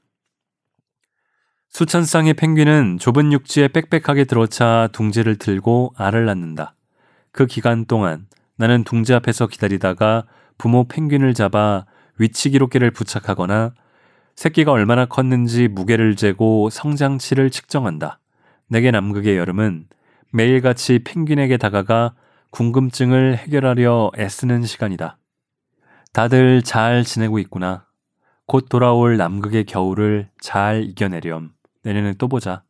[1.70, 6.76] 수천 쌍의 펭귄은 좁은 육지에 빽빽하게 들어차 둥지를 틀고 알을 낳는다.
[7.32, 10.26] 그 기간 동안 나는 둥지 앞에서 기다리다가
[10.58, 11.86] 부모 펭귄을 잡아
[12.18, 13.74] 위치 기록계를 부착하거나
[14.36, 18.20] 새끼가 얼마나 컸는지 무게를 재고 성장치를 측정한다.
[18.68, 19.88] 내게 남극의 여름은
[20.32, 22.14] 매일같이 펭귄에게 다가가
[22.52, 25.18] 궁금증을 해결하려 애쓰는 시간이다.
[26.12, 27.86] 다들 잘 지내고 있구나.
[28.46, 31.52] 곧 돌아올 남극의 겨울을 잘 이겨내렴.
[31.84, 32.64] 내년에 또 보자.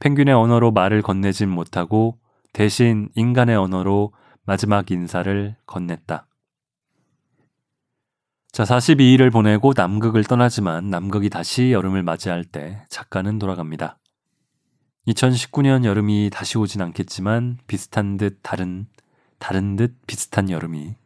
[0.00, 2.18] 펭귄의 언어로 말을 건네진 못하고
[2.52, 4.12] 대신 인간의 언어로
[4.44, 6.24] 마지막 인사를 건넸다.
[8.52, 13.96] 자, 42일을 보내고 남극을 떠나지만 남극이 다시 여름을 맞이할 때 작가는 돌아갑니다.
[15.06, 18.86] 2019년 여름이 다시 오진 않겠지만 비슷한 듯 다른
[19.38, 20.96] 다른 듯 비슷한 여름이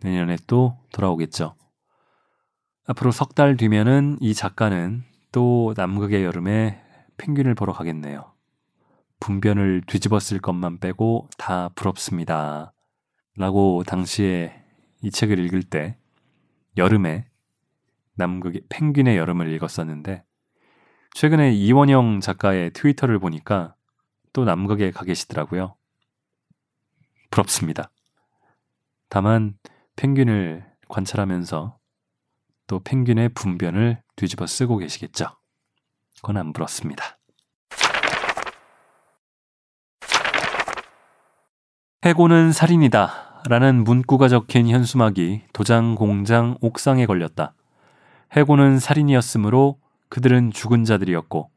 [0.00, 1.56] 내년에 또 돌아오겠죠.
[2.86, 6.80] 앞으로 석 달 뒤면은 이 작가는 또 남극의 여름에
[7.16, 8.32] 펭귄을 보러 가겠네요.
[9.18, 12.72] 분변을 뒤집었을 것만 빼고 다 부럽습니다.
[13.36, 14.54] 라고 당시에
[15.02, 15.96] 이 책을 읽을 때
[16.76, 17.26] 여름에
[18.14, 20.24] 남극의 펭귄의 여름을 읽었었는데
[21.14, 23.74] 최근에 이원영 작가의 트위터를 보니까
[24.32, 25.76] 또 남극에 가 계시더라고요.
[27.30, 27.90] 부럽습니다.
[29.08, 29.58] 다만
[29.96, 31.78] 펭귄을 관찰하면서
[32.66, 35.26] 또 펭귄의 분변을 뒤집어 쓰고 계시겠죠.
[36.16, 37.18] 그건 안 부럽습니다.
[42.04, 43.31] 해고는 살인이다.
[43.48, 47.54] 라는 문구가 적힌 현수막이 도장 공장 옥상에 걸렸다.
[48.32, 49.78] 해고는 살인이었으므로
[50.08, 51.50] 그들은 죽은 자들이었고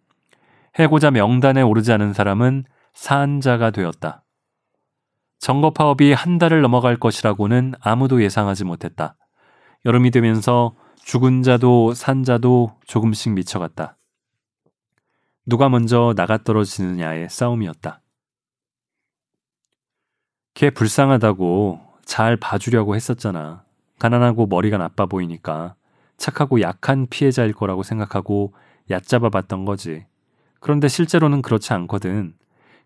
[0.80, 4.24] 해고자 명단에 오르지 않은 사람은 사한자가 되었다.
[5.40, 9.16] 점거 파업이 한 달을 넘어갈 것이라고는 아무도 예상하지 못했다.
[9.86, 13.98] 여름이 되면서 죽은 자도 산 자도 조금씩 미쳐갔다.
[15.46, 18.02] 누가 먼저 나가 떨어지느냐의 싸움이었다.
[20.56, 23.66] 걔 불쌍하다고 잘 봐주려고 했었잖아.
[24.00, 25.76] 가난하고 머리가 나빠 보이니까
[26.16, 28.54] 착하고 약한 피해자일 거라고 생각하고
[28.90, 30.06] 얕잡아 봤던 거지.
[30.62, 32.36] 그런데 실제로는 그렇지 않거든.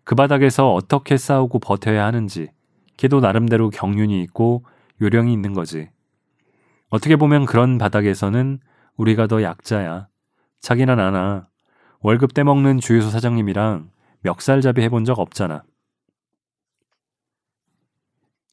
[0.02, 2.48] 그 바닥에서 어떻게 싸우고 버텨야 하는지,
[2.96, 4.64] 걔도 나름대로 경륜이 있고
[5.00, 5.90] 요령이 있는 거지.
[6.88, 8.58] 어떻게 보면 그런 바닥에서는
[8.96, 10.08] 우리가 더 약자야.
[10.60, 11.46] 자기나 나나
[12.00, 13.90] 월급 떼먹는 주유소 사장님이랑
[14.22, 15.62] 멱살잡이 해본 적 없잖아.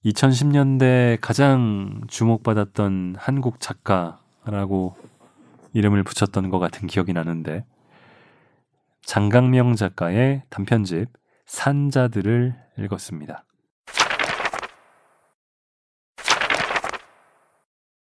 [0.08, 4.96] 2010년대 가장 주목받았던 한국 작가라고
[5.74, 7.66] 이름을 붙였던 것 같은 기억이 나는데
[9.04, 11.10] 장강명 작가의 단편집
[11.46, 13.44] 산자들을 읽었습니다.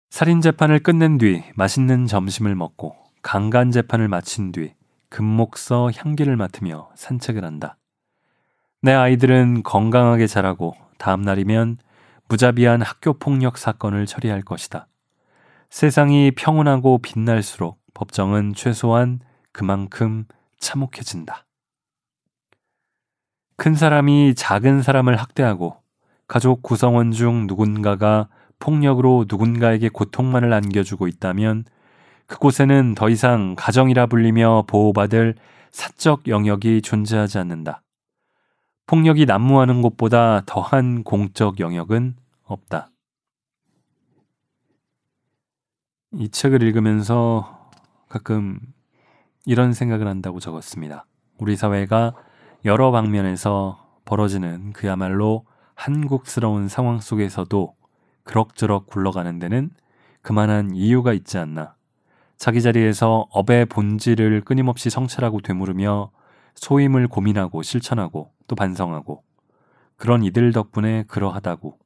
[0.10, 4.74] 살인 재판을 끝낸 뒤 맛있는 점심을 먹고 강간 재판을 마친 뒤
[5.10, 7.78] 금목서 향기를 맡으며 산책을 한다.
[8.82, 11.78] 내 아이들은 건강하게 자라고 다음 날이면
[12.30, 14.88] 무자비한 학교 폭력 사건을 처리할 것이다.
[15.72, 19.20] 세상이 평온하고 빛날수록 법정은 최소한
[19.52, 20.26] 그만큼
[20.60, 21.46] 참혹해진다.
[23.58, 25.78] 큰 사람이 작은 사람을 학대하고
[26.28, 31.66] 가족 구성원 중 누군가가 폭력으로 누군가에게 고통만을 안겨주고 있다면
[32.28, 35.36] 그곳에는 더 이상 가정이라 불리며 보호받을
[35.72, 37.82] 사적 영역이 존재하지 않는다.
[38.90, 42.90] 폭력이 난무하는 곳보다 더한 공적 영역은 없다.
[46.14, 47.70] 이 책을 읽으면서
[48.08, 48.60] 가끔
[49.46, 51.06] 이런 생각을 한다고 적었습니다.
[51.38, 52.16] 우리 사회가
[52.66, 57.76] 여러 방면에서 벌어지는 그야말로 한국스러운 상황 속에서도
[58.24, 59.70] 그럭저럭 굴러가는 데는
[60.24, 61.76] 그만한 이유가 있지 않나.
[62.38, 66.10] 자기 자리에서 업의 본질을 끊임없이 성찰하고 되물으며
[66.56, 69.24] 소임을 고민하고 실천하고 또 반성하고
[69.96, 71.78] 그런 이들 덕분에 그러하다고.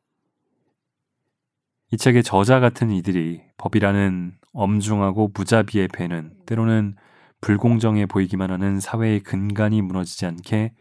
[1.91, 6.95] 이 책의 저자 같은 이들이 법이라는 엄중하고 무자비의 배는 때로는
[7.41, 10.73] 불공정해 보이기만 하는 사회의 근간이 무너지지 않게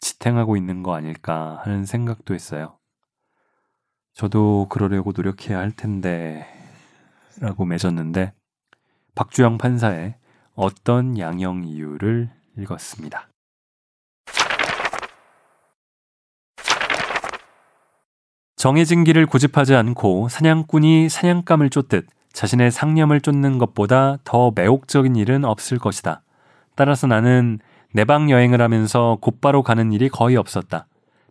[0.00, 2.78] 지탱하고 있는 거 아닐까 하는 생각도 했어요.
[4.12, 6.46] 저도 그러려고 노력해야 할 텐데
[7.40, 8.34] 라고 맺었는데
[9.14, 10.16] 박주영 판사의
[10.54, 13.30] 어떤 양형 이유를 읽었습니다.
[18.60, 25.78] 정해진 길을 고집하지 않고 사냥꾼이 사냥감을 쫓듯 자신의 상념을 쫓는 것보다 더 매혹적인 일은 없을
[25.78, 26.20] 것이다.
[26.74, 27.58] 따라서 나는
[27.94, 30.86] 내방 여행을 하면서 곧바로 가는 일이 거의 없었다.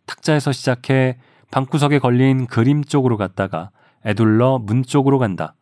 [0.08, 1.20] 탁자에서 시작해
[1.52, 3.70] 방구석에 걸린 그림 쪽으로 갔다가
[4.08, 5.54] 애둘러 문 쪽으로 간다.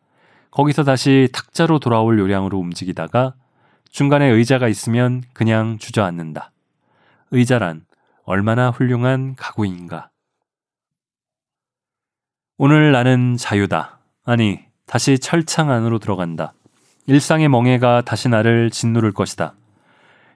[0.50, 3.34] 거기서 다시 탁자로 돌아올 요량으로 움직이다가
[3.90, 6.50] 중간에 의자가 있으면 그냥 주저앉는다.
[7.30, 7.82] 의자란
[8.24, 10.08] 얼마나 훌륭한 가구인가.
[12.58, 14.00] 오늘 나는 자유다.
[14.24, 16.52] 아니, 다시 철창 안으로 들어간다.
[17.06, 19.54] 일상의 멍해가 다시 나를 짓누를 것이다.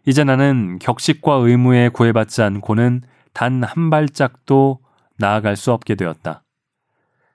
[0.07, 4.79] 이제 나는 격식과 의무에 구애받지 않고는 단 한 발짝도
[5.19, 6.43] 나아갈 수 없게 되었다.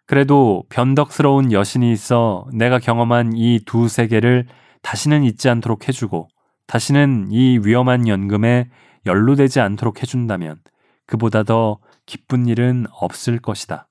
[0.05, 4.45] 그래도 변덕스러운 여신이 있어 내가 경험한 이 두 세계를
[4.83, 6.29] 다시는 잊지 않도록 해주고
[6.65, 8.69] 다시는 이 위험한 연금에
[9.05, 10.59] 연루되지 않도록 해준다면
[11.05, 13.86] 그보다 더 기쁜 일은 없을 것이다.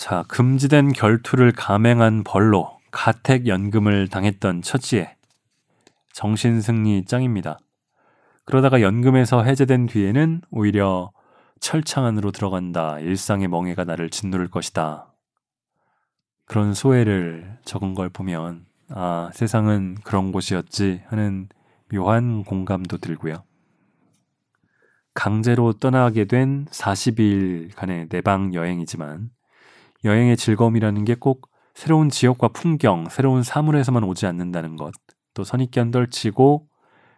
[0.00, 5.14] 자, 금지된 결투를 감행한 벌로 가택 연금을 당했던 처지에
[6.14, 7.58] 정신승리 짱입니다.
[8.46, 11.12] 그러다가 연금에서 해제된 뒤에는 오히려
[11.60, 12.98] 철창 안으로 들어간다.
[12.98, 15.12] 일상의 멍해가 나를 짓누를 것이다.
[16.46, 21.50] 그런 소회를 적은 걸 보면 아, 세상은 그런 곳이었지 하는
[21.92, 23.44] 묘한 공감도 들고요.
[25.12, 29.28] 강제로 떠나게 된 40일간의 내방 여행이지만
[30.04, 34.92] 여행의 즐거움이라는 게 꼭 새로운 지역과 풍경, 새로운 사물에서만 오지 않는다는 것,
[35.34, 36.68] 또 선입견 덜치고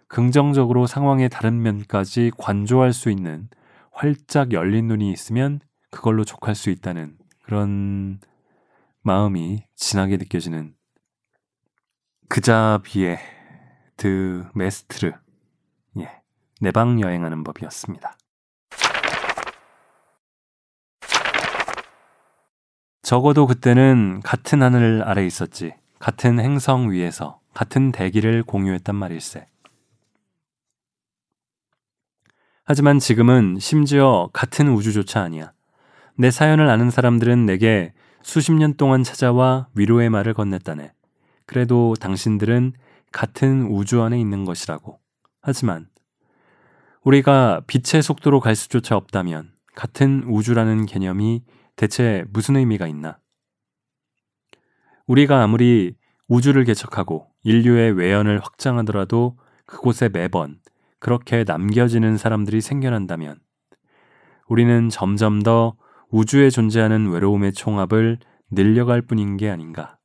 [0.09, 3.49] 긍정적으로 상황의 다른 면까지 관조할 수 있는
[3.91, 5.61] 활짝 열린 눈이 있으면
[5.91, 8.21] 그걸로 족할 수 있다는 그런
[9.03, 10.75] 마음이 진하게 느껴지는
[12.29, 13.19] 그자비의
[13.97, 15.13] 드 메스트르
[15.99, 16.23] 예,
[16.61, 18.17] 내방 여행하는 법이었습니다.
[23.03, 25.75] 적어도 그때는 같은 하늘 아래 있었지.
[25.99, 29.47] 같은 행성 위에서 같은 대기를 공유했단 말일세.
[32.65, 35.53] 하지만 지금은 심지어 같은 우주조차 아니야.
[36.17, 37.93] 내 사연을 아는 사람들은 내게
[38.23, 40.93] 수십 년 동안 찾아와 위로의 말을 건넸다네.
[41.45, 42.73] 그래도 당신들은
[43.11, 45.01] 같은 우주 안에 있는 것이라고.
[45.41, 45.89] 하지만
[47.03, 51.43] 우리가 빛의 속도로 갈 수조차 없다면 같은 우주라는 개념이
[51.83, 53.19] 대체 무슨 의미가 있나?
[55.09, 55.97] 우리가 아무리
[56.29, 60.61] 우주를 개척하고 인류의 외연을 확장하더라도 그곳에 매번
[61.01, 63.41] 그렇게 남겨지는 사람들이 생겨난다면
[64.47, 65.77] 우리는 점점 더
[66.11, 68.21] 우주에 존재하는 외로움의 총합을
[68.53, 69.99] 늘려갈 뿐인 게 아닌가.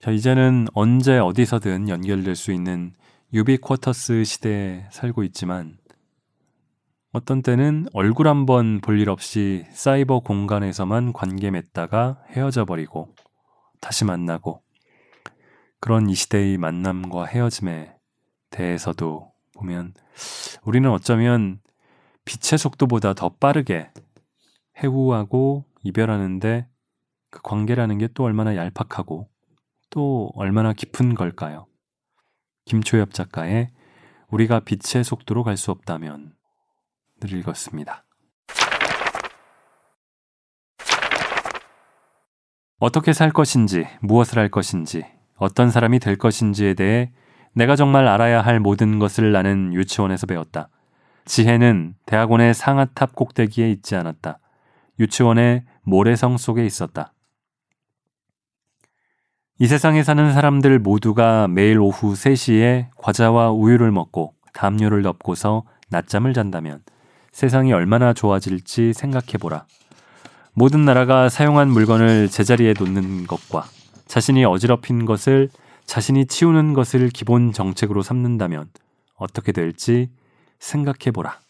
[0.00, 2.94] 자, 이제는 언제 어디서든 연결될 수 있는
[3.32, 5.79] 유비쿼터스 시대에 살고 있지만
[7.12, 13.14] 어떤 때는 얼굴 한번 볼 일 없이 사이버 공간에서만 관계 맺다가 헤어져 버리고
[13.80, 14.62] 다시 만나고
[15.80, 17.94] 그런 이 시대의 만남과 헤어짐에
[18.50, 19.94] 대해서도 보면
[20.62, 21.60] 우리는 어쩌면
[22.24, 23.90] 빛의 속도보다 더 빠르게
[24.78, 26.68] 해우하고 이별하는데
[27.30, 29.28] 그 관계라는 게 또 얼마나 얄팍하고
[29.90, 31.66] 또 얼마나 깊은 걸까요?
[32.66, 33.70] 김초엽 작가의
[34.28, 36.39] 우리가 빛의 속도로 갈 수 없다면 늘
[37.28, 38.04] 읽었습니다.
[42.78, 45.04] 어떻게 살 것인지, 무엇을 할 것인지,
[45.36, 47.12] 어떤 사람이 될 것인지에 대해
[47.52, 50.68] 내가 정말 알아야 할 모든 것을 나는 유치원에서 배웠다.
[51.24, 54.38] 지혜는 대학원의 상아탑 꼭대기에 있지 않았다.
[54.98, 57.12] 유치원의 모래성 속에 있었다.
[59.58, 66.82] 이 세상에 사는 사람들 모두가 매일 오후 3시에 과자와 우유를 먹고 담요를 덮고서 낮잠을 잔다면
[67.40, 69.64] 세상이 얼마나 좋아질지 생각해보라.
[70.52, 73.64] 모든 나라가 사용한 물건을 제자리에 놓는 것과
[74.04, 75.48] 자신이 어지럽힌 것을
[75.86, 78.68] 자신이 치우는 것을 기본 정책으로 삼는다면
[79.14, 80.10] 어떻게 될지
[80.58, 81.40] 생각해보라.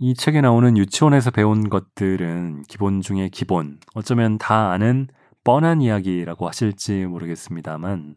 [0.00, 5.08] 이 책에 나오는 유치원에서 배운 것들은 기본 중에 기본, 어쩌면 다 아는
[5.44, 8.16] 뻔한 이야기라고 하실지 모르겠습니다만,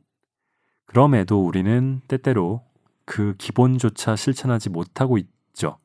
[0.86, 2.66] 그럼에도 우리는 때때로
[3.08, 5.80] 그 기본조차 실천하지 못하고 있죠.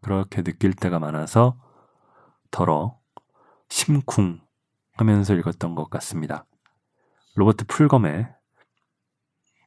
[0.00, 1.60] 그렇게 느낄 때가 많아서
[2.50, 2.98] 덜어
[3.68, 4.40] 심쿵
[4.94, 6.46] 하면서 읽었던 것 같습니다.
[7.34, 8.34] 로버트 풀검의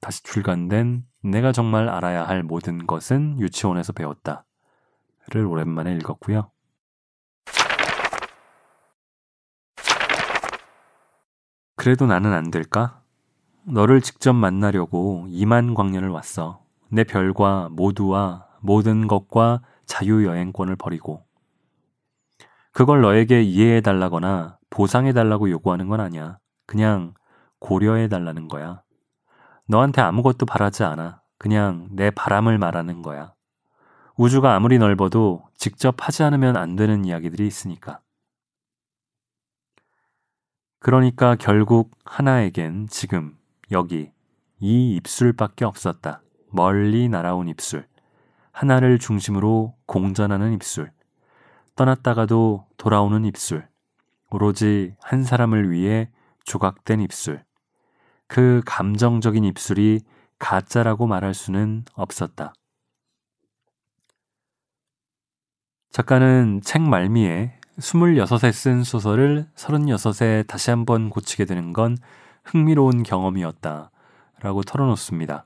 [0.02, 4.46] 다시 출간된 내가 정말 알아야 할 모든 것은 유치원에서 배웠다.
[5.30, 6.50] 를 오랜만에 읽었고요.
[11.76, 13.04] 그래도 나는 안 될까?
[13.66, 16.67] 너를 직접 만나려고 2만 광년을 왔어.
[16.90, 21.26] 내 별과 모두와 모든 것과 자유여행권을 버리고.
[22.72, 26.38] 그걸 너에게 이해해 달라거나 보상해 달라고 요구하는 건 아니야.
[26.66, 27.14] 그냥
[27.60, 28.84] 고려해 달라는 거야.
[29.68, 31.22] 너한테 아무것도 바라지 않아.
[31.38, 33.34] 그냥 내 바람을 말하는 거야.
[34.16, 38.02] 우주가 아무리 넓어도 직접 하지 않으면 안 되는 이야기들이 있으니까.
[40.80, 43.38] 그러니까 결국 하나에겐 지금
[43.72, 44.12] 여기
[44.60, 46.22] 이 입술밖에 없었다.
[46.50, 47.88] 멀리 날아온 입술.
[48.52, 50.92] 하나를 중심으로 공전하는 입술.
[51.76, 53.68] 떠났다가도 돌아오는 입술.
[54.30, 56.10] 오로지 한 사람을 위해
[56.44, 57.44] 조각된 입술.
[58.28, 60.02] 그 감정적인 입술이
[60.40, 62.54] 가짜라고 말할 수는 없었다.
[65.92, 71.98] 작가는 책 말미에 26에 쓴 소설을 36에 다시 한번 고치게 되는 건
[72.44, 73.92] 흥미로운 경험이었다.
[74.40, 75.46] 라고 털어놓습니다.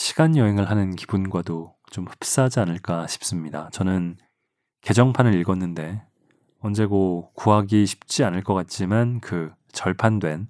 [0.00, 3.68] 시간 여행을 하는 기분과도 좀 흡사하지 않을까 싶습니다.
[3.70, 4.16] 저는
[4.80, 6.02] 개정판을 읽었는데
[6.60, 10.48] 언제고 구하기 쉽지 않을 것 같지만 그 절판된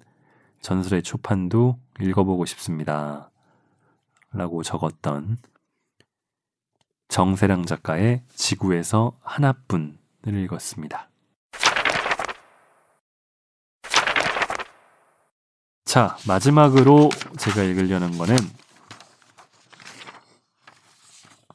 [0.61, 3.29] 전설의 초판도 읽어보고 싶습니다.
[4.31, 5.37] 라고 적었던
[7.09, 9.97] 정세랑 작가의 지구에서 하나뿐을
[10.45, 11.09] 읽었습니다.
[15.83, 18.37] 자, 마지막으로 제가 읽으려는 거는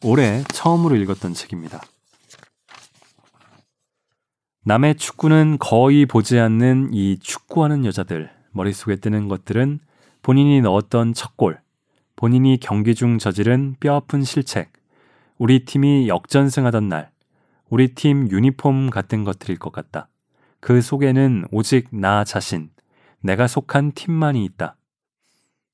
[0.03, 1.81] 올해 처음으로 읽었던 책입니다.
[4.65, 9.79] 남의 축구는 거의 보지 않는 이 축구하는 여자들 머릿속에 뜨는 것들은
[10.23, 11.61] 본인이 넣었던 첫 골,
[12.17, 14.73] 본인이 경기 중 저지른 뼈아픈 실책,
[15.39, 17.11] 우리 팀이 역전승하던 날,
[17.69, 20.09] 우리 팀 유니폼 같은 것들일 것 같다.
[20.61, 22.71] 그 속에는 오직 나 자신,
[23.21, 24.77] 내가 속한 팀만이 있다.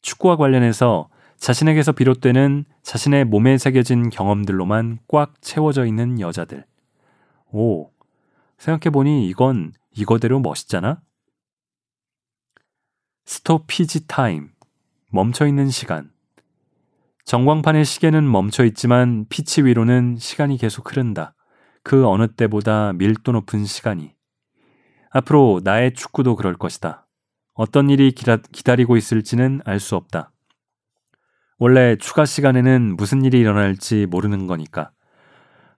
[0.02, 1.08] 축구와 관련해서
[1.42, 6.64] 자신에게서 비롯되는 자신의 몸에 새겨진 경험들로만 꽉 채워져 있는 여자들.
[7.50, 7.90] 오,
[8.58, 11.02] 생각해보니 이건 이거대로 멋있잖아?
[13.24, 14.52] Stoppage time.
[15.10, 16.12] 멈춰있는 시간.
[17.24, 21.34] 전광판의 시계는 멈춰 있지만 피치 위로는 시간이 계속 흐른다.
[21.82, 24.14] 그 어느 때보다 밀도 높은 시간이.
[25.10, 27.08] 앞으로 나의 축구도 그럴 것이다.
[27.54, 30.31] 어떤 일이 기다, 기다리고 있을지는 알 수 없다.
[31.64, 34.90] 원래 추가 시간에는 무슨 일이 일어날지 모르는 거니까.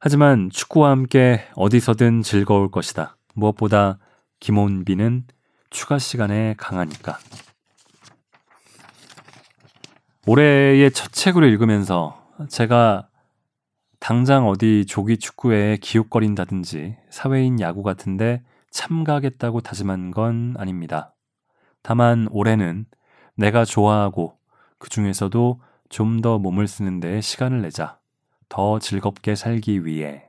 [0.00, 3.18] 하지만 축구와 함께 어디서든 즐거울 것이다.
[3.34, 3.98] 무엇보다
[4.40, 5.24] 김원빈은
[5.68, 7.18] 추가 시간에 강하니까.
[10.26, 12.18] 올해의 첫 책으로 읽으면서
[12.48, 13.10] 제가
[14.00, 21.14] 당장 어디 조기 축구에 기웃거린다든지 사회인 야구 같은데 참가하겠다고 다짐한 건 아닙니다.
[21.82, 22.86] 다만 올해는
[23.36, 24.38] 내가 좋아하고
[24.78, 25.60] 그 중에서도
[25.94, 28.00] 좀 더 몸을 쓰는 데 시간을 내자.
[28.48, 30.28] 더 즐겁게 살기 위해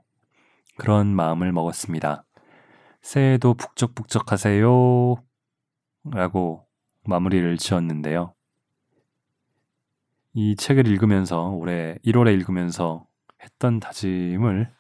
[0.78, 2.24] 그런 마음을 먹었습니다.
[3.02, 5.16] 새해도 북적북적 하세요.
[6.04, 6.68] 라고
[7.06, 8.36] 마무리를 지었는데요.
[10.34, 13.08] 이 책을 읽으면서 올해 1월에 읽으면서
[13.42, 14.72] 했던 다짐을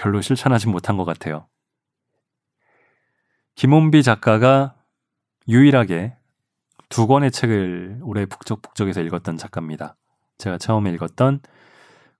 [0.00, 1.48] 별로 실천하지 못한 것 같아요.
[3.56, 4.76] 김원비 작가가
[5.48, 6.16] 유일하게
[6.94, 9.96] 두 권의 책을 올해 북적북적에서 읽었던 작가입니다.
[10.38, 11.40] 제가 처음에 읽었던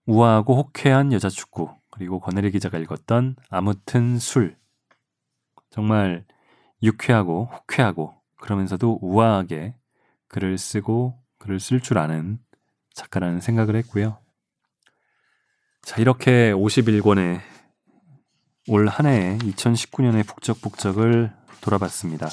[0.05, 4.57] 우아하고 호쾌한 여자 축구 그리고 권혜리 기자가 읽었던 아무튼 술
[5.70, 6.25] 정말
[6.83, 9.77] 유쾌하고 호쾌하고 그러면서도 우아하게
[10.27, 12.41] 글을 쓰고 글을 쓸 줄 아는
[12.95, 14.18] 작가라는 생각을 했고요.
[15.83, 17.39] 자, 이렇게 51권의
[18.70, 22.29] 올 한 해의 2019년의 북적북적을 돌아봤습니다.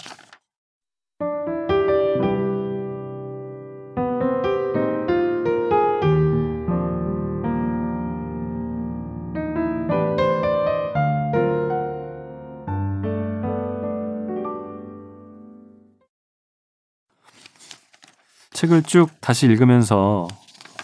[18.62, 20.28] 책을 쭉 다시 읽으면서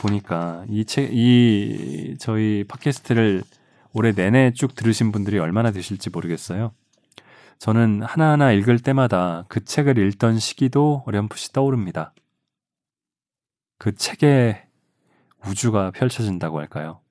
[0.01, 3.43] 보니까 이 책, 이 저희 팟캐스트를
[3.93, 6.71] 올해 내내 쭉 들으신 분들이 얼마나 되실지 모르겠어요.
[7.59, 12.15] 저는 하나하나 읽을 때마다 그 책을 읽던 시기도 어렴풋이 떠오릅니다.
[13.77, 14.63] 그 책에
[15.45, 17.01] 우주가 펼쳐진다고 할까요?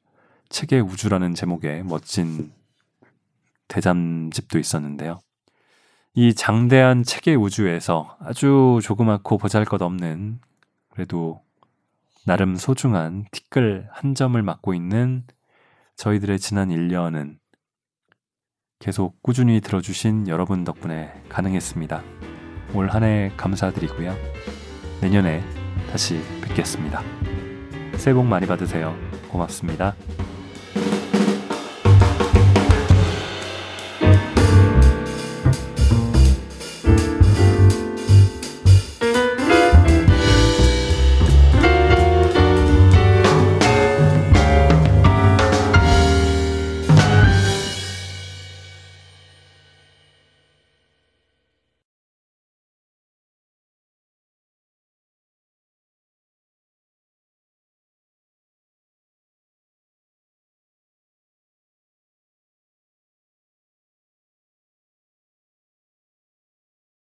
[0.48, 2.50] 책의 우주라는 제목의 멋진
[3.68, 5.20] 대잠집도 있었는데요.
[6.14, 10.40] 이 장대한 책의 우주에서 아주 조그맣고 보잘 것 없는
[10.97, 11.42] 그래도
[12.24, 15.24] 나름 소중한 티끌 한 점을 맡고 있는
[15.97, 17.36] 저희들의 지난 1년은
[18.78, 22.03] 계속 꾸준히 들어주신 여러분 덕분에 가능했습니다.
[22.74, 24.14] 올 한 해 감사드리고요.
[25.03, 25.42] 내년에
[25.90, 27.03] 다시 뵙겠습니다.
[27.99, 28.97] 새해 복 많이 받으세요.
[29.30, 29.94] 고맙습니다.